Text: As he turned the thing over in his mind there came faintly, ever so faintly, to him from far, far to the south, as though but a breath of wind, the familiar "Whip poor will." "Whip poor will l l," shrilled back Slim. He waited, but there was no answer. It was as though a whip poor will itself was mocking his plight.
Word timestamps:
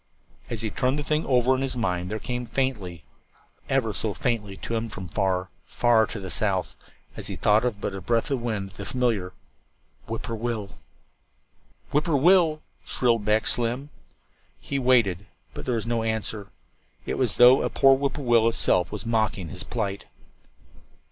As 0.49 0.63
he 0.63 0.71
turned 0.71 0.97
the 0.97 1.03
thing 1.03 1.27
over 1.27 1.53
in 1.53 1.61
his 1.61 1.75
mind 1.77 2.09
there 2.11 2.17
came 2.17 2.47
faintly, 2.47 3.03
ever 3.69 3.93
so 3.93 4.15
faintly, 4.15 4.57
to 4.57 4.73
him 4.73 4.89
from 4.89 5.07
far, 5.07 5.51
far 5.67 6.07
to 6.07 6.19
the 6.19 6.31
south, 6.31 6.75
as 7.15 7.27
though 7.27 7.71
but 7.79 7.93
a 7.93 8.01
breath 8.01 8.31
of 8.31 8.41
wind, 8.41 8.71
the 8.71 8.85
familiar 8.85 9.31
"Whip 10.07 10.23
poor 10.23 10.35
will." 10.35 10.71
"Whip 11.91 12.05
poor 12.05 12.17
will 12.17 12.33
l 12.33 12.49
l," 12.53 12.61
shrilled 12.83 13.25
back 13.25 13.45
Slim. 13.45 13.91
He 14.59 14.79
waited, 14.79 15.27
but 15.53 15.65
there 15.65 15.75
was 15.75 15.85
no 15.85 16.01
answer. 16.01 16.47
It 17.05 17.19
was 17.19 17.33
as 17.33 17.37
though 17.37 17.57
a 17.61 17.67
whip 17.67 17.75
poor 18.15 18.23
will 18.23 18.49
itself 18.49 18.91
was 18.91 19.05
mocking 19.05 19.49
his 19.49 19.63
plight. 19.63 20.05